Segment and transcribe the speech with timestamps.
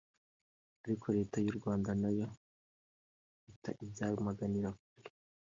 [0.83, 2.27] ariko Leta y’ u Rwanda na yo
[3.47, 5.11] ihita ibyamaganira kure